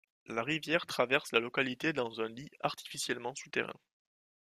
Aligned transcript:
La 0.25 0.41
rivière 0.41 0.87
traverse 0.87 1.31
la 1.31 1.39
localité 1.39 1.93
dans 1.93 2.21
un 2.21 2.27
lit 2.27 2.49
artificiellement 2.61 3.35
souterrain. 3.35 3.79